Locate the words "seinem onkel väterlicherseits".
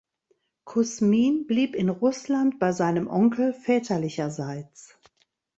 2.71-4.97